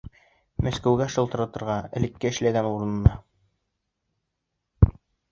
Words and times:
Мәскәүгә 0.67 1.05
шылтыратырға, 1.15 1.75
элекке 1.99 2.31
эшләгән 2.31 2.69
урынына? 2.69 4.95